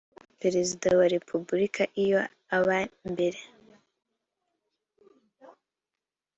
[0.39, 2.19] perezida wa repubulika iyo
[2.55, 2.79] aba
[3.11, 3.39] mbere